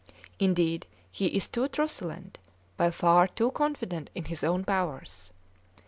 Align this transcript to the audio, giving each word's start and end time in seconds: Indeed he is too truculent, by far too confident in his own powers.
Indeed 0.39 0.87
he 1.11 1.27
is 1.27 1.47
too 1.47 1.67
truculent, 1.67 2.39
by 2.75 2.89
far 2.89 3.27
too 3.27 3.51
confident 3.51 4.09
in 4.15 4.25
his 4.25 4.43
own 4.43 4.65
powers. 4.65 5.31